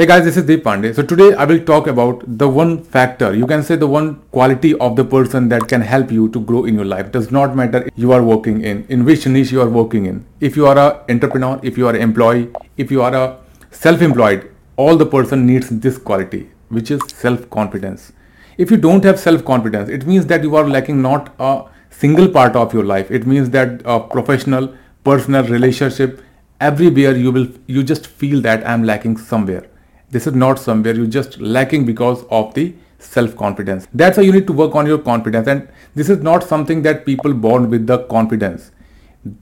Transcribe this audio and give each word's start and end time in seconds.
Hey 0.00 0.06
guys, 0.06 0.24
this 0.24 0.38
is 0.38 0.44
Deep 0.46 0.64
Pandey. 0.64 0.94
So 0.94 1.02
today 1.02 1.34
I 1.34 1.44
will 1.44 1.62
talk 1.62 1.86
about 1.86 2.22
the 2.26 2.48
one 2.48 2.82
factor, 2.82 3.34
you 3.34 3.46
can 3.46 3.62
say 3.62 3.76
the 3.76 3.86
one 3.86 4.14
quality 4.30 4.74
of 4.76 4.96
the 4.96 5.04
person 5.04 5.50
that 5.50 5.68
can 5.68 5.82
help 5.82 6.10
you 6.10 6.30
to 6.30 6.40
grow 6.40 6.64
in 6.64 6.74
your 6.74 6.86
life. 6.86 7.08
It 7.08 7.12
does 7.12 7.30
not 7.30 7.54
matter 7.54 7.86
you 7.96 8.12
are 8.12 8.22
working 8.22 8.64
in, 8.64 8.86
in 8.88 9.04
which 9.04 9.26
niche 9.26 9.52
you 9.52 9.60
are 9.60 9.68
working 9.68 10.06
in. 10.06 10.24
If 10.40 10.56
you 10.56 10.66
are 10.68 10.78
a 10.78 11.04
entrepreneur, 11.10 11.60
if 11.62 11.76
you 11.76 11.86
are 11.86 11.94
an 11.94 12.00
employee, 12.00 12.48
if 12.78 12.90
you 12.90 13.02
are 13.02 13.14
a 13.14 13.36
self-employed, 13.72 14.50
all 14.78 14.96
the 14.96 15.04
person 15.04 15.44
needs 15.44 15.68
this 15.68 15.98
quality, 15.98 16.48
which 16.70 16.90
is 16.90 17.02
self-confidence. 17.08 18.12
If 18.56 18.70
you 18.70 18.78
don't 18.78 19.04
have 19.04 19.20
self-confidence, 19.20 19.90
it 19.90 20.06
means 20.06 20.24
that 20.28 20.42
you 20.42 20.56
are 20.56 20.66
lacking 20.66 21.02
not 21.02 21.34
a 21.38 21.64
single 21.90 22.30
part 22.30 22.56
of 22.56 22.72
your 22.72 22.84
life. 22.84 23.10
It 23.10 23.26
means 23.26 23.50
that 23.50 23.82
a 23.84 24.00
professional, 24.00 24.74
personal 25.04 25.44
relationship, 25.44 26.22
everywhere 26.58 27.14
you 27.16 27.30
will 27.32 27.48
you 27.66 27.82
just 27.82 28.06
feel 28.06 28.42
that 28.42 28.66
i'm 28.68 28.82
lacking 28.82 29.16
somewhere 29.16 29.64
this 30.10 30.26
is 30.26 30.34
not 30.34 30.58
somewhere 30.58 30.94
you're 30.94 31.06
just 31.06 31.40
lacking 31.40 31.86
because 31.86 32.24
of 32.30 32.52
the 32.54 32.74
self-confidence. 32.98 33.86
That's 33.94 34.18
why 34.18 34.24
you 34.24 34.32
need 34.32 34.46
to 34.46 34.52
work 34.52 34.74
on 34.74 34.86
your 34.86 34.98
confidence. 34.98 35.48
And 35.48 35.68
this 35.94 36.08
is 36.08 36.22
not 36.22 36.42
something 36.44 36.82
that 36.82 37.06
people 37.06 37.32
born 37.32 37.70
with 37.70 37.86
the 37.86 37.98
confidence. 38.04 38.72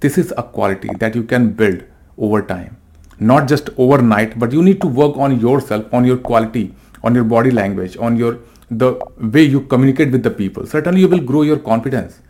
This 0.00 0.18
is 0.18 0.32
a 0.36 0.42
quality 0.42 0.90
that 0.98 1.14
you 1.14 1.22
can 1.22 1.50
build 1.50 1.82
over 2.16 2.42
time. 2.42 2.76
Not 3.18 3.48
just 3.48 3.70
overnight 3.76 4.38
but 4.38 4.52
you 4.52 4.62
need 4.62 4.80
to 4.80 4.86
work 4.86 5.16
on 5.16 5.40
yourself 5.40 5.92
on 5.92 6.04
your 6.04 6.18
quality 6.18 6.74
on 7.02 7.14
your 7.14 7.24
body 7.24 7.50
language 7.50 7.96
on 7.96 8.16
your 8.16 8.38
the 8.70 8.94
way 9.18 9.42
you 9.42 9.62
communicate 9.62 10.12
with 10.12 10.22
the 10.22 10.30
people. 10.30 10.66
Certainly 10.66 11.00
you 11.00 11.08
will 11.08 11.20
grow 11.20 11.42
your 11.42 11.58
confidence 11.58 12.20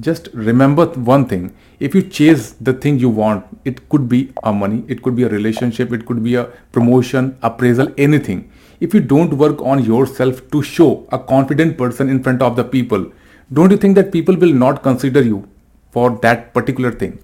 just 0.00 0.28
remember 0.32 0.86
one 0.86 1.26
thing. 1.26 1.54
If 1.78 1.94
you 1.94 2.02
chase 2.02 2.52
the 2.52 2.72
thing 2.72 2.98
you 2.98 3.10
want 3.10 3.44
it 3.64 3.88
could 3.88 4.08
be 4.08 4.32
a 4.42 4.52
money 4.52 4.84
it 4.88 5.02
could 5.02 5.14
be 5.14 5.24
a 5.24 5.28
relationship 5.28 5.92
it 5.92 6.06
could 6.06 6.22
be 6.22 6.34
a 6.36 6.44
promotion 6.72 7.36
appraisal 7.42 7.92
anything. 7.98 8.50
If 8.80 8.94
you 8.94 9.00
don't 9.00 9.34
work 9.34 9.60
on 9.60 9.84
yourself 9.84 10.50
to 10.50 10.62
show 10.62 11.06
a 11.12 11.18
confident 11.18 11.76
person 11.76 12.08
in 12.08 12.22
front 12.22 12.42
of 12.42 12.56
the 12.56 12.64
people 12.64 13.10
don't 13.52 13.70
you 13.70 13.76
think 13.76 13.96
that 13.96 14.12
people 14.12 14.34
will 14.36 14.52
not 14.52 14.82
consider 14.82 15.22
you 15.22 15.46
for 15.90 16.18
that 16.22 16.54
particular 16.54 16.90
thing? 16.90 17.22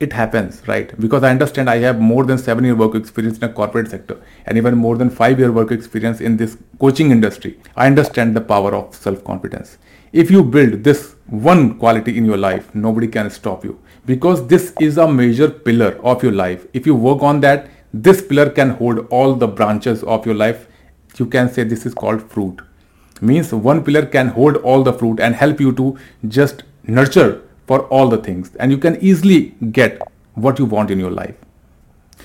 It 0.00 0.12
happens 0.12 0.62
right? 0.66 0.98
Because 0.98 1.24
i 1.24 1.30
understand 1.30 1.68
i 1.68 1.76
have 1.78 2.00
more 2.00 2.24
than 2.24 2.38
7 2.38 2.64
year 2.64 2.76
work 2.76 2.94
experience 2.94 3.38
in 3.38 3.44
a 3.44 3.52
corporate 3.52 3.90
sector 3.90 4.16
and 4.46 4.56
even 4.56 4.76
more 4.76 4.96
than 4.96 5.10
5 5.10 5.38
year 5.38 5.52
work 5.52 5.72
experience 5.72 6.20
in 6.20 6.38
this 6.38 6.56
coaching 6.78 7.10
industry. 7.10 7.58
I 7.76 7.86
understand 7.86 8.34
the 8.34 8.40
power 8.40 8.74
of 8.74 8.94
self 8.94 9.22
confidence 9.24 9.76
if 10.22 10.30
you 10.32 10.42
build 10.42 10.82
this 10.82 11.14
one 11.26 11.78
quality 11.78 12.16
in 12.18 12.24
your 12.24 12.36
life, 12.36 12.74
nobody 12.74 13.06
can 13.06 13.30
stop 13.30 13.64
you 13.64 13.78
because 14.04 14.46
this 14.48 14.72
is 14.80 14.98
a 14.98 15.06
major 15.06 15.48
pillar 15.48 15.90
of 16.02 16.24
your 16.24 16.32
life. 16.32 16.66
If 16.72 16.86
you 16.86 16.96
work 16.96 17.22
on 17.22 17.40
that, 17.42 17.68
this 17.94 18.20
pillar 18.20 18.50
can 18.50 18.70
hold 18.70 19.06
all 19.10 19.34
the 19.34 19.46
branches 19.46 20.02
of 20.02 20.26
your 20.26 20.34
life. 20.34 20.66
You 21.18 21.26
can 21.26 21.48
say 21.48 21.62
this 21.62 21.86
is 21.86 21.94
called 21.94 22.28
fruit. 22.32 22.62
Means 23.20 23.52
one 23.52 23.84
pillar 23.84 24.06
can 24.06 24.26
hold 24.28 24.56
all 24.56 24.82
the 24.82 24.92
fruit 24.92 25.20
and 25.20 25.36
help 25.36 25.60
you 25.60 25.72
to 25.74 25.96
just 26.26 26.64
nurture 26.82 27.42
for 27.68 27.82
all 27.82 28.08
the 28.08 28.18
things 28.18 28.56
and 28.56 28.72
you 28.72 28.78
can 28.78 28.96
easily 29.00 29.54
get 29.70 30.02
what 30.34 30.58
you 30.58 30.64
want 30.64 30.90
in 30.90 30.98
your 30.98 31.12
life. 31.12 31.36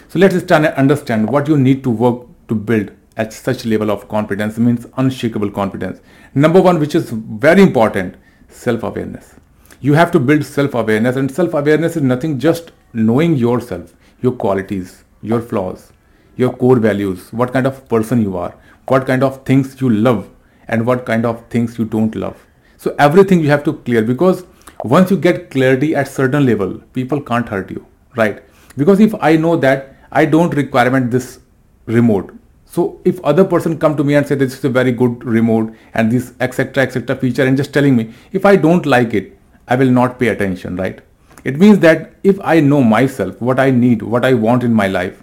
So 0.07 0.17
let's 0.17 0.35
start 0.39 0.65
and 0.65 0.73
understand 0.75 1.29
what 1.29 1.47
you 1.47 1.57
need 1.57 1.83
to 1.83 1.91
work 1.91 2.25
to 2.47 2.55
build 2.55 2.91
at 3.17 3.31
such 3.31 3.65
level 3.65 3.91
of 3.91 4.07
confidence 4.07 4.57
means 4.57 4.87
unshakable 4.97 5.51
confidence. 5.51 6.01
Number 6.33 6.61
one, 6.61 6.79
which 6.79 6.95
is 6.95 7.11
very 7.11 7.61
important, 7.61 8.15
self-awareness. 8.47 9.35
You 9.81 9.93
have 9.93 10.11
to 10.11 10.19
build 10.19 10.45
self-awareness 10.45 11.15
and 11.15 11.29
self-awareness 11.29 11.95
is 11.97 12.01
nothing 12.01 12.39
just 12.39 12.71
knowing 12.93 13.35
yourself, 13.35 13.93
your 14.21 14.31
qualities, 14.31 15.03
your 15.21 15.41
flaws, 15.41 15.91
your 16.35 16.53
core 16.53 16.79
values, 16.79 17.31
what 17.31 17.53
kind 17.53 17.67
of 17.67 17.87
person 17.89 18.21
you 18.21 18.37
are, 18.37 18.55
what 18.87 19.05
kind 19.05 19.23
of 19.23 19.43
things 19.45 19.79
you 19.81 19.89
love 19.89 20.29
and 20.67 20.85
what 20.85 21.05
kind 21.05 21.25
of 21.25 21.45
things 21.49 21.77
you 21.77 21.85
don't 21.85 22.15
love. 22.15 22.45
So 22.77 22.95
everything 22.97 23.39
you 23.39 23.49
have 23.49 23.63
to 23.65 23.73
clear 23.73 24.01
because 24.01 24.45
once 24.83 25.11
you 25.11 25.17
get 25.17 25.49
clarity 25.51 25.95
at 25.95 26.07
certain 26.07 26.45
level, 26.45 26.79
people 26.93 27.21
can't 27.21 27.47
hurt 27.47 27.69
you, 27.69 27.85
right? 28.15 28.43
Because 28.75 28.99
if 28.99 29.13
I 29.21 29.35
know 29.37 29.55
that 29.57 29.95
I 30.11 30.25
don't 30.25 30.53
requirement 30.53 31.11
this 31.11 31.39
remote, 31.85 32.33
so 32.73 32.99
if 33.05 33.23
other 33.23 33.43
person 33.45 33.77
come 33.77 33.95
to 33.97 34.03
me 34.03 34.15
and 34.15 34.27
say 34.27 34.33
this 34.33 34.57
is 34.57 34.65
a 34.65 34.69
very 34.69 34.91
good 34.91 35.23
remote 35.23 35.75
and 35.93 36.11
this 36.11 36.33
etc 36.39 36.81
etc 36.83 37.15
feature 37.15 37.45
and 37.45 37.55
just 37.55 37.71
telling 37.71 37.95
me 37.95 38.11
if 38.31 38.47
I 38.47 38.55
don't 38.55 38.87
like 38.87 39.13
it, 39.13 39.37
I 39.67 39.75
will 39.75 39.91
not 39.91 40.17
pay 40.19 40.29
attention, 40.29 40.75
right? 40.75 40.99
It 41.43 41.59
means 41.59 41.77
that 41.79 42.15
if 42.23 42.39
I 42.43 42.61
know 42.61 42.81
myself, 42.81 43.39
what 43.39 43.59
I 43.59 43.69
need, 43.69 44.01
what 44.01 44.25
I 44.25 44.33
want 44.33 44.63
in 44.63 44.73
my 44.73 44.87
life, 44.87 45.21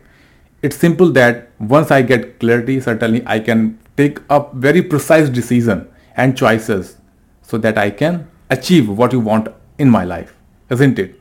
it's 0.62 0.76
simple 0.76 1.10
that 1.12 1.50
once 1.58 1.90
I 1.90 2.02
get 2.02 2.38
clarity, 2.38 2.78
certainly 2.78 3.24
I 3.26 3.40
can 3.40 3.80
take 3.96 4.20
a 4.30 4.46
very 4.52 4.80
precise 4.80 5.28
decision 5.28 5.88
and 6.16 6.36
choices 6.36 6.98
so 7.42 7.58
that 7.58 7.78
I 7.78 7.90
can 7.90 8.30
achieve 8.48 8.88
what 8.88 9.12
you 9.12 9.18
want 9.18 9.48
in 9.76 9.90
my 9.90 10.04
life, 10.04 10.36
isn't 10.70 11.00
it? 11.00 11.20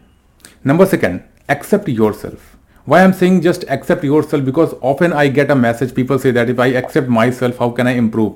Number 0.64 0.86
second, 0.86 1.24
accept 1.48 1.88
yourself 1.88 2.59
why 2.92 3.00
i'm 3.04 3.14
saying 3.18 3.42
just 3.46 3.66
accept 3.76 4.04
yourself 4.04 4.44
because 4.46 4.74
often 4.92 5.14
i 5.24 5.28
get 5.28 5.52
a 5.52 5.56
message 5.56 5.94
people 5.98 6.18
say 6.22 6.32
that 6.38 6.50
if 6.54 6.62
i 6.66 6.68
accept 6.80 7.08
myself 7.08 7.58
how 7.58 7.70
can 7.70 7.88
i 7.88 7.92
improve? 8.06 8.36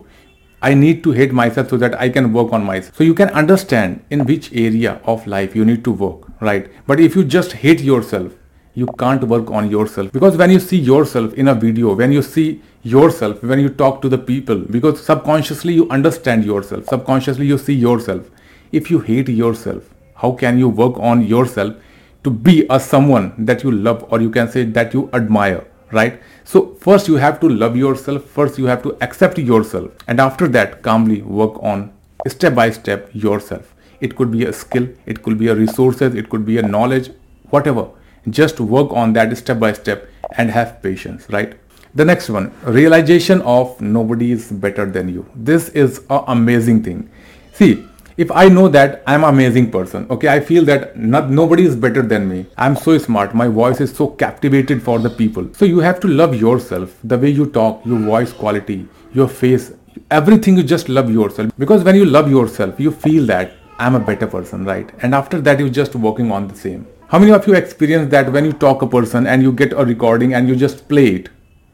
I 0.68 0.74
need 0.74 1.03
to 1.06 1.12
hate 1.12 1.34
myself 1.38 1.72
so 1.72 1.78
that 1.78 1.96
i 2.00 2.08
can 2.08 2.31
work 2.31 2.53
on 2.53 2.63
myself. 2.63 2.96
So 2.96 3.03
you 3.03 3.13
can 3.13 3.30
understand 3.40 4.06
in 4.09 4.25
which 4.25 4.46
area 4.53 4.92
of 5.13 5.25
life 5.28 5.56
you 5.58 5.66
need 5.66 5.84
to 5.86 5.92
work 5.92 6.30
right? 6.40 6.69
But 6.88 7.02
if 7.02 7.16
you 7.18 7.24
just 7.25 7.56
hate 7.63 7.81
yourself 7.81 8.31
you 8.75 8.88
can't 8.97 9.24
work 9.31 9.52
on 9.52 9.69
yourself. 9.69 10.12
Because 10.12 10.36
when 10.36 10.50
you 10.50 10.59
see 10.59 10.78
yourself 10.78 11.34
in 11.34 11.50
a 11.50 11.53
video 11.53 11.94
when 11.94 12.12
you 12.12 12.22
see 12.22 12.62
yourself 12.84 13.44
when 13.44 13.59
you 13.59 13.69
talk 13.69 14.02
to 14.03 14.09
the 14.09 14.18
people 14.18 14.62
because 14.78 15.03
subconsciously 15.06 15.74
you 15.74 15.90
understand 15.90 16.46
yourself 16.46 16.86
subconsciously 16.86 17.47
you 17.47 17.58
see 17.58 17.74
yourself. 17.74 18.30
If 18.72 18.92
you 18.92 19.00
hate 19.00 19.30
yourself 19.30 19.90
how 20.16 20.31
can 20.44 20.59
you 20.59 20.69
work 20.69 21.00
on 21.00 21.25
yourself 21.34 21.75
to 22.23 22.29
be 22.31 22.66
a 22.69 22.79
someone 22.79 23.34
that 23.38 23.63
you 23.63 23.72
love 23.72 24.06
or 24.09 24.22
you 24.22 24.29
can 24.29 24.50
say 24.50 24.63
that 24.63 24.94
you 24.94 25.09
admire 25.13 25.66
right? 25.91 26.19
So 26.44 26.73
first 26.75 27.07
you 27.07 27.16
have 27.16 27.39
to 27.41 27.50
love 27.50 27.75
yourself 27.78 28.23
first 28.23 28.57
you 28.57 28.66
have 28.66 28.81
to 28.84 28.97
accept 29.01 29.38
yourself 29.38 29.91
and 30.07 30.19
after 30.19 30.47
that 30.50 30.81
calmly 30.81 31.22
work 31.22 31.62
on 31.62 31.91
step 32.28 32.56
by 32.56 32.72
step 32.72 33.09
yourself. 33.13 33.73
It 34.01 34.16
could 34.16 34.31
be 34.31 34.45
a 34.45 34.53
skill 34.53 34.88
it 35.06 35.22
could 35.23 35.38
be 35.38 35.47
a 35.47 35.56
resources 35.56 36.16
it 36.16 36.29
could 36.29 36.45
be 36.45 36.57
a 36.57 36.62
knowledge 36.62 37.12
whatever. 37.50 37.89
Just 38.29 38.59
work 38.59 38.91
on 38.91 39.13
that 39.13 39.38
step 39.38 39.59
by 39.59 39.73
step 39.73 40.09
and 40.38 40.50
have 40.50 40.81
patience 40.81 41.28
right? 41.29 41.57
The 41.95 42.06
next 42.06 42.29
one 42.29 42.51
realization 42.63 43.41
of 43.41 43.79
nobody 43.79 44.31
is 44.31 44.51
better 44.51 44.85
than 44.88 45.09
you. 45.09 45.29
This 45.35 45.69
is 45.69 46.00
an 46.09 46.23
amazing 46.28 46.83
thing. 46.83 47.09
See 47.53 47.88
if 48.16 48.31
I 48.31 48.47
know 48.47 48.68
that 48.69 49.01
I'm 49.07 49.24
amazing 49.24 49.72
person, 49.72 50.06
okay, 50.09 50.28
I 50.28 50.40
feel 50.40 50.63
that 50.66 50.97
not, 50.97 51.29
nobody 51.29 51.66
is 51.66 51.75
better 51.75 52.01
than 52.01 52.29
me. 52.29 52.46
I'm 52.57 52.75
so 52.75 52.97
smart. 52.97 53.34
My 53.34 53.47
voice 53.47 53.81
is 53.81 53.96
so 53.96 54.07
captivated 54.07 54.84
for 54.84 55.00
the 55.00 55.09
people. 55.09 55.50
So 55.53 55.66
you 55.66 55.79
have 55.79 56.00
to 56.01 56.07
love 56.07 56.35
yourself, 56.35 56.96
the 57.03 57.18
way 57.18 57.29
you 57.29 57.47
talk, 57.47 57.84
your 57.85 58.00
voice 58.00 58.31
quality, 58.31 58.88
your 59.13 59.28
face, 59.28 59.74
everything 60.12 60.57
you 60.57 60.63
just 60.63 60.90
love 60.90 61.09
yourself. 61.09 61.51
Because 61.57 61.84
when 61.84 61.96
you 61.96 62.06
love 62.06 62.29
yourself, 62.29 62.79
you 62.79 62.91
feel 62.91 63.25
that 63.28 63.53
I'm 63.79 63.96
a 63.96 64.00
better 64.00 64.28
person, 64.28 64.63
right? 64.63 64.90
And 65.01 65.16
after 65.16 65.41
that, 65.41 65.59
you're 65.59 65.69
just 65.69 65.95
working 65.95 66.31
on 66.31 66.47
the 66.47 66.56
same. 66.56 66.88
How 67.07 67.19
many 67.19 67.31
of 67.31 67.47
you 67.47 67.56
experience 67.56 68.12
that 68.12 68.31
when 68.31 68.45
you 68.45 68.53
talk 68.53 68.81
a 68.81 68.88
person 68.88 69.25
and 69.25 69.41
you 69.41 69.51
get 69.51 69.74
a 69.74 69.84
recording 69.84 70.35
and 70.35 70.47
you 70.47 70.56
just 70.56 70.88
play 70.88 71.07
it, 71.16 71.30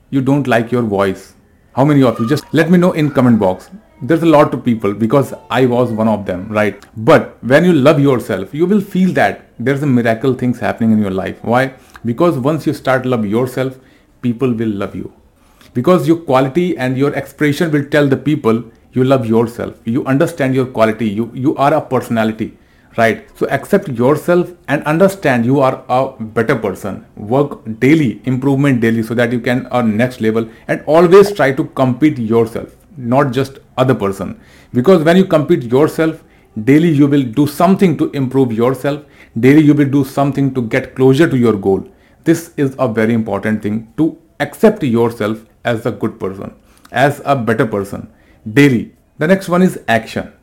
you 0.09 0.21
don't 0.21 0.47
like 0.47 0.71
your 0.71 0.83
voice? 0.83 1.33
How 1.73 1.83
many 1.85 2.03
of 2.03 2.19
you? 2.19 2.27
Just 2.27 2.45
let 2.53 2.71
me 2.71 2.77
know 2.77 2.93
in 2.93 3.11
comment 3.11 3.39
box 3.39 3.69
there's 4.01 4.23
a 4.23 4.25
lot 4.25 4.53
of 4.53 4.63
people 4.63 4.93
because 4.93 5.33
I 5.49 5.65
was 5.65 5.91
one 5.91 6.07
of 6.07 6.25
them, 6.25 6.47
right? 6.49 6.85
But 6.95 7.37
when 7.43 7.65
you 7.65 7.73
love 7.73 7.99
yourself, 7.99 8.53
you 8.53 8.65
will 8.65 8.81
feel 8.81 9.11
that 9.13 9.45
there's 9.59 9.83
a 9.83 9.87
miracle 9.87 10.33
things 10.33 10.59
happening 10.59 10.91
in 10.93 10.99
your 10.99 11.11
life. 11.11 11.43
Why? 11.43 11.73
Because 12.05 12.37
once 12.37 12.65
you 12.65 12.73
start 12.73 13.05
love 13.05 13.25
yourself, 13.25 13.77
people 14.21 14.53
will 14.53 14.69
love 14.69 14.95
you. 14.95 15.11
Because 15.73 16.07
your 16.07 16.17
quality 16.17 16.77
and 16.77 16.97
your 16.97 17.13
expression 17.13 17.71
will 17.71 17.85
tell 17.85 18.07
the 18.07 18.17
people 18.17 18.63
you 18.93 19.03
love 19.03 19.25
yourself. 19.25 19.75
You 19.83 20.05
understand 20.05 20.55
your 20.55 20.65
quality. 20.65 21.09
You, 21.09 21.29
you 21.33 21.55
are 21.57 21.73
a 21.73 21.81
personality, 21.81 22.57
right? 22.97 23.27
So 23.37 23.47
accept 23.49 23.89
yourself 23.89 24.49
and 24.69 24.81
understand 24.83 25.45
you 25.45 25.59
are 25.59 25.83
a 25.89 26.11
better 26.23 26.55
person. 26.55 27.05
Work 27.17 27.79
daily, 27.79 28.21
improvement 28.23 28.79
daily 28.79 29.03
so 29.03 29.13
that 29.13 29.31
you 29.33 29.41
can 29.41 29.67
earn 29.73 29.97
next 29.97 30.21
level 30.21 30.49
and 30.69 30.81
always 30.87 31.33
try 31.33 31.51
to 31.51 31.65
compete 31.65 32.17
yourself 32.17 32.78
not 32.99 33.31
just 33.31 33.59
other 33.77 33.95
person. 33.95 34.39
Because 34.73 35.03
when 35.03 35.17
you 35.17 35.25
compete 35.25 35.63
yourself 35.63 36.23
daily 36.63 36.89
you 36.89 37.07
will 37.07 37.23
do 37.23 37.47
something 37.47 37.97
to 37.97 38.09
improve 38.11 38.51
yourself. 38.51 39.03
Daily 39.39 39.61
you 39.61 39.73
will 39.73 39.89
do 39.89 40.03
something 40.03 40.53
to 40.53 40.61
get 40.61 40.95
closer 40.95 41.29
to 41.29 41.37
your 41.37 41.53
goal. 41.53 41.87
This 42.23 42.53
is 42.57 42.75
a 42.79 42.87
very 42.87 43.13
important 43.13 43.61
thing 43.63 43.93
to 43.97 44.17
accept 44.39 44.83
yourself 44.83 45.45
as 45.63 45.85
a 45.85 45.91
good 45.91 46.19
person 46.19 46.53
as 46.91 47.21
a 47.25 47.35
better 47.35 47.65
person 47.65 48.11
daily. 48.53 48.95
The 49.19 49.27
next 49.27 49.49
one 49.49 49.61
is 49.61 49.79
action. 49.87 50.33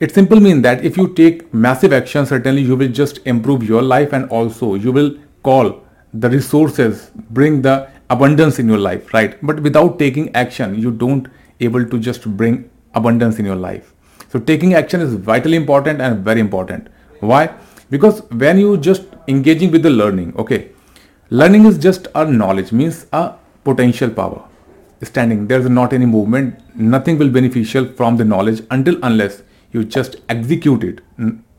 It 0.00 0.12
simply 0.12 0.40
means 0.40 0.62
that 0.62 0.84
if 0.84 0.96
you 0.96 1.14
take 1.14 1.52
massive 1.54 1.92
action 1.92 2.26
certainly 2.26 2.62
you 2.62 2.76
will 2.76 2.88
just 2.88 3.20
improve 3.24 3.62
your 3.62 3.82
life 3.82 4.12
and 4.12 4.28
also 4.30 4.74
you 4.74 4.90
will 4.90 5.16
call 5.42 5.82
the 6.12 6.28
resources 6.28 7.10
bring 7.30 7.62
the 7.62 7.88
abundance 8.10 8.58
in 8.58 8.68
your 8.68 8.78
life, 8.78 9.14
right? 9.14 9.38
But 9.42 9.60
without 9.60 9.98
taking 9.98 10.34
action, 10.34 10.78
you 10.78 10.90
don't 10.90 11.28
able 11.62 11.84
to 11.84 11.98
just 11.98 12.28
bring 12.36 12.68
abundance 12.94 13.38
in 13.38 13.44
your 13.44 13.56
life. 13.56 13.92
So 14.28 14.38
taking 14.38 14.74
action 14.74 15.00
is 15.00 15.14
vitally 15.14 15.56
important 15.56 16.00
and 16.00 16.24
very 16.24 16.40
important. 16.40 16.88
Why? 17.20 17.54
Because 17.90 18.22
when 18.30 18.58
you 18.58 18.76
just 18.78 19.02
engaging 19.28 19.70
with 19.70 19.82
the 19.82 19.90
learning, 19.90 20.34
okay, 20.36 20.70
learning 21.30 21.66
is 21.66 21.78
just 21.78 22.08
a 22.14 22.24
knowledge, 22.24 22.72
means 22.72 23.06
a 23.12 23.34
potential 23.64 24.10
power. 24.10 24.42
Standing, 25.02 25.46
there's 25.48 25.68
not 25.68 25.92
any 25.92 26.06
movement, 26.06 26.58
nothing 26.76 27.18
will 27.18 27.28
beneficial 27.28 27.86
from 27.86 28.16
the 28.16 28.24
knowledge 28.24 28.62
until 28.70 28.98
unless 29.02 29.42
you 29.72 29.84
just 29.84 30.16
execute 30.28 30.84
it, 30.84 31.00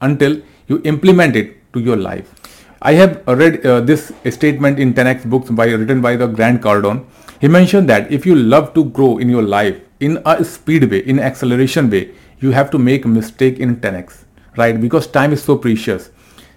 until 0.01 0.41
you 0.67 0.81
implement 0.85 1.35
it 1.35 1.73
to 1.73 1.79
your 1.79 1.97
life. 1.97 2.33
I 2.81 2.93
have 2.93 3.23
read 3.27 3.65
uh, 3.65 3.81
this 3.81 4.11
statement 4.29 4.79
in 4.79 4.93
10x 4.93 5.29
books 5.29 5.49
by 5.49 5.67
written 5.67 6.01
by 6.01 6.15
the 6.15 6.27
Grant 6.27 6.61
Cardone. 6.61 7.05
He 7.39 7.47
mentioned 7.47 7.87
that 7.89 8.11
if 8.11 8.25
you 8.25 8.35
love 8.35 8.73
to 8.73 8.85
grow 8.85 9.17
in 9.19 9.29
your 9.29 9.41
life 9.41 9.77
in 10.03 10.21
a 10.25 10.43
speed 10.43 10.89
way, 10.91 10.99
in 10.99 11.19
acceleration 11.19 11.89
way, 11.89 12.11
you 12.39 12.51
have 12.51 12.69
to 12.71 12.77
make 12.77 13.05
mistake 13.05 13.59
in 13.59 13.77
10x, 13.77 14.23
right? 14.57 14.79
Because 14.79 15.07
time 15.07 15.33
is 15.33 15.43
so 15.43 15.57
precious. 15.57 16.09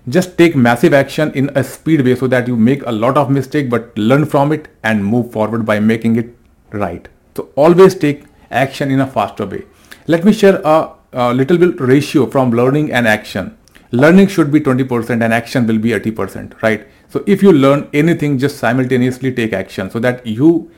Just 0.09 0.37
take 0.39 0.55
massive 0.55 0.95
action 0.95 1.33
in 1.33 1.51
a 1.55 1.65
speed 1.65 2.05
way 2.05 2.15
so 2.15 2.27
that 2.29 2.49
you 2.49 2.57
make 2.57 2.85
a 2.87 2.93
lot 2.93 3.17
of 3.17 3.31
mistake 3.31 3.69
but 3.71 3.97
learn 3.99 4.25
from 4.25 4.53
it 4.53 4.69
and 4.83 5.05
move 5.05 5.33
forward 5.33 5.65
by 5.65 5.79
making 5.81 6.17
it 6.17 6.35
right. 6.73 7.09
So 7.37 7.49
always 7.57 7.95
take 7.95 8.25
action 8.51 8.91
in 8.91 9.01
a 9.01 9.07
faster 9.07 9.47
way. 9.47 9.65
Let 10.07 10.25
me 10.25 10.33
share 10.33 10.61
a, 10.65 10.93
a 11.13 11.35
little 11.35 11.59
bit 11.59 11.81
ratio 11.81 12.27
from 12.27 12.51
learning 12.51 12.93
and 12.93 13.09
action 13.09 13.57
learning 13.93 14.29
should 14.29 14.51
be 14.51 14.61
20% 14.61 15.11
and 15.11 15.33
action 15.33 15.67
will 15.67 15.79
be 15.79 15.91
80%, 15.91 16.61
right? 16.63 16.87
So 17.09 17.23
if 17.27 17.43
you 17.43 17.53
learn 17.53 17.89
anything, 17.93 18.39
just 18.39 18.59
simultaneously 18.59 19.33
take 19.33 19.53
action 19.53 19.91
so 19.91 19.99
that 20.01 20.27
you 20.27 20.71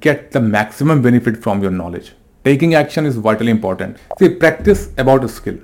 get 0.00 0.30
the 0.32 0.40
maximum 0.40 1.02
benefit 1.02 1.42
from 1.42 1.62
your 1.62 1.70
knowledge. 1.70 2.12
Taking 2.44 2.74
action 2.74 3.06
is 3.06 3.16
vitally 3.16 3.50
important. 3.50 3.96
See, 4.18 4.28
practice 4.28 4.90
about 4.98 5.24
a 5.24 5.28
skill. 5.28 5.58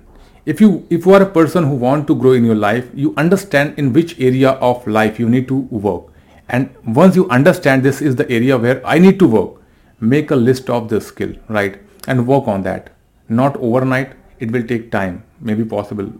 If 0.44 0.60
you 0.60 0.86
if 0.90 1.06
you 1.06 1.12
are 1.12 1.22
a 1.22 1.30
person 1.38 1.64
who 1.64 1.76
want 1.76 2.06
to 2.08 2.16
grow 2.16 2.32
in 2.32 2.44
your 2.44 2.56
life, 2.56 2.88
you 2.94 3.14
understand 3.16 3.78
in 3.78 3.92
which 3.92 4.18
area 4.18 4.50
of 4.70 4.86
life 4.86 5.20
you 5.20 5.28
need 5.28 5.46
to 5.48 5.60
work. 5.86 6.04
And 6.48 6.74
once 6.84 7.14
you 7.14 7.28
understand 7.28 7.82
this 7.82 8.02
is 8.02 8.16
the 8.16 8.28
area 8.30 8.58
where 8.58 8.84
I 8.84 8.98
need 8.98 9.18
to 9.20 9.28
work, 9.28 9.62
make 10.00 10.32
a 10.32 10.36
list 10.36 10.68
of 10.68 10.88
the 10.88 11.00
skill, 11.00 11.34
right? 11.48 11.80
And 12.08 12.26
work 12.26 12.48
on 12.48 12.62
that. 12.62 12.90
Not 13.28 13.56
overnight, 13.58 14.12
it 14.40 14.50
will 14.50 14.66
take 14.66 14.90
time, 14.90 15.22
maybe 15.40 15.64
possible 15.64 16.12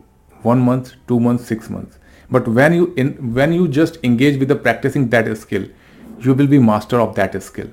one 0.42 0.60
month, 0.60 0.94
two 1.08 1.20
months, 1.20 1.46
six 1.46 1.70
months. 1.70 1.98
But 2.30 2.48
when 2.48 2.72
you 2.72 2.92
in, 2.96 3.34
when 3.34 3.52
you 3.52 3.68
just 3.68 3.98
engage 4.02 4.38
with 4.38 4.48
the 4.48 4.56
practicing 4.56 5.08
that 5.10 5.36
skill, 5.36 5.66
you 6.20 6.34
will 6.34 6.46
be 6.46 6.58
master 6.58 7.00
of 7.00 7.14
that 7.16 7.40
skill, 7.42 7.70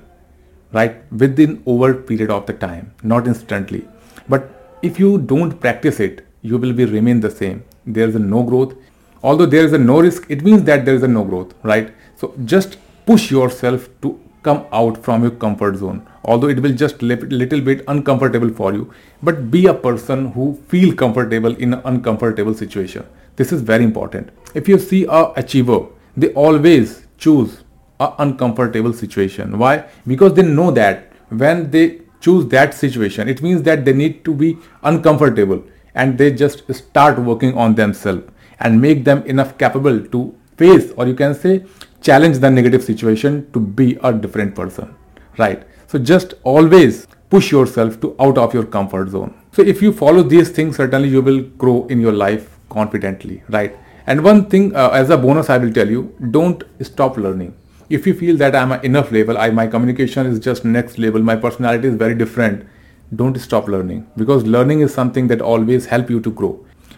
right? 0.72 0.96
Within 1.12 1.62
over 1.66 1.94
period 1.94 2.30
of 2.30 2.46
the 2.46 2.52
time, 2.52 2.92
not 3.02 3.26
instantly. 3.26 3.86
But 4.28 4.78
if 4.82 4.98
you 4.98 5.18
don't 5.18 5.58
practice 5.60 6.00
it, 6.00 6.26
you 6.42 6.58
will 6.58 6.72
be 6.72 6.84
remain 6.84 7.20
the 7.20 7.30
same. 7.30 7.64
There 7.86 8.08
is 8.08 8.14
a 8.14 8.18
no 8.18 8.42
growth. 8.42 8.74
Although 9.22 9.46
there 9.46 9.64
is 9.64 9.72
a 9.72 9.78
no 9.78 10.00
risk, 10.00 10.26
it 10.30 10.42
means 10.42 10.62
that 10.64 10.84
there 10.84 10.94
is 10.94 11.02
a 11.02 11.08
no 11.08 11.24
growth, 11.24 11.54
right? 11.62 11.92
So 12.16 12.34
just 12.44 12.78
push 13.04 13.30
yourself 13.30 13.88
to 14.02 14.18
come 14.42 14.64
out 14.72 15.02
from 15.04 15.22
your 15.22 15.32
comfort 15.32 15.76
zone 15.76 16.06
although 16.24 16.48
it 16.48 16.60
will 16.60 16.72
just 16.72 17.02
little 17.02 17.60
bit 17.60 17.82
uncomfortable 17.88 18.50
for 18.60 18.72
you 18.72 18.92
but 19.22 19.50
be 19.50 19.66
a 19.66 19.74
person 19.74 20.26
who 20.32 20.46
feel 20.68 20.94
comfortable 20.94 21.54
in 21.56 21.74
an 21.74 21.82
uncomfortable 21.84 22.54
situation 22.54 23.06
this 23.36 23.52
is 23.52 23.62
very 23.62 23.84
important 23.84 24.30
if 24.54 24.68
you 24.68 24.78
see 24.78 25.04
a 25.04 25.22
achiever 25.42 25.80
they 26.16 26.32
always 26.44 27.06
choose 27.18 27.62
a 28.00 28.14
uncomfortable 28.18 28.92
situation. 28.92 29.58
Why? 29.58 29.84
Because 30.06 30.34
they 30.34 30.42
know 30.42 30.70
that 30.72 31.12
when 31.28 31.70
they 31.70 32.00
choose 32.20 32.46
that 32.48 32.74
situation 32.74 33.28
it 33.28 33.42
means 33.42 33.62
that 33.62 33.84
they 33.84 33.92
need 33.92 34.24
to 34.24 34.34
be 34.34 34.56
uncomfortable 34.82 35.62
and 35.94 36.18
they 36.18 36.30
just 36.30 36.72
start 36.74 37.18
working 37.18 37.56
on 37.56 37.74
themselves 37.74 38.22
and 38.60 38.80
make 38.80 39.04
them 39.04 39.22
enough 39.24 39.56
capable 39.58 40.00
to 40.06 40.34
face 40.56 40.92
or 40.96 41.06
you 41.06 41.14
can 41.14 41.34
say 41.34 41.64
challenge 42.02 42.38
the 42.38 42.50
negative 42.50 42.84
situation 42.84 43.50
to 43.52 43.60
be 43.60 43.98
a 44.02 44.12
different 44.12 44.54
person. 44.54 44.94
Right? 45.38 45.62
So 45.86 45.98
just 45.98 46.34
always 46.44 47.06
push 47.30 47.50
yourself 47.50 48.00
to 48.00 48.14
out 48.20 48.36
of 48.36 48.52
your 48.52 48.64
comfort 48.64 49.08
zone. 49.08 49.34
So 49.52 49.62
if 49.62 49.80
you 49.80 49.92
follow 49.92 50.22
these 50.22 50.50
things 50.50 50.76
certainly 50.76 51.08
you 51.08 51.22
will 51.22 51.40
grow 51.42 51.86
in 51.86 52.00
your 52.00 52.12
life 52.12 52.58
confidently. 52.68 53.42
Right? 53.48 53.76
And 54.06 54.22
one 54.22 54.46
thing 54.50 54.74
uh, 54.74 54.90
as 54.90 55.10
a 55.10 55.16
bonus 55.16 55.48
i 55.48 55.56
will 55.56 55.72
tell 55.72 55.88
you 55.88 56.14
don't 56.30 56.64
stop 56.82 57.16
learning 57.16 57.54
if 57.98 58.06
you 58.06 58.14
feel 58.14 58.36
that 58.36 58.56
i'm 58.56 58.72
enough 58.90 59.12
level 59.12 59.38
i 59.38 59.50
my 59.50 59.66
communication 59.66 60.26
is 60.26 60.38
just 60.48 60.64
next 60.64 60.98
level 60.98 61.22
my 61.30 61.36
personality 61.36 61.88
is 61.88 61.94
very 62.06 62.14
different 62.14 62.66
don't 63.22 63.38
stop 63.44 63.68
learning 63.68 64.06
because 64.16 64.44
learning 64.56 64.80
is 64.80 64.94
something 64.94 65.26
that 65.28 65.40
always 65.52 65.86
help 65.86 66.10
you 66.10 66.20
to 66.20 66.30
grow 66.30 66.52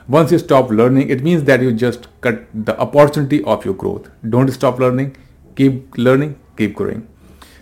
once 0.09 0.33
you 0.33 0.39
stop 0.39 0.71
learning, 0.71 1.11
it 1.11 1.23
means 1.23 1.45
that 1.45 1.63
you 1.63 1.73
just 1.73 2.09
cut 2.21 2.45
the 2.53 2.79
opportunity 2.79 3.43
of 3.45 3.65
your 3.65 3.75
growth. 3.75 4.11
Don't 4.29 4.51
stop 4.51 4.79
learning. 4.79 5.17
Keep 5.55 5.97
learning, 5.97 6.39
keep 6.57 6.75
growing. 6.75 7.07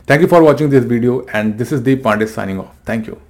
Thank 0.07 0.23
you 0.23 0.27
for 0.27 0.43
watching 0.43 0.71
this 0.71 0.85
video 0.85 1.27
and 1.27 1.59
this 1.59 1.71
is 1.71 1.83
Deep 1.83 2.03
Pandey 2.03 2.29
signing 2.29 2.59
off. 2.59 2.75
Thank 2.85 3.07
you. 3.07 3.21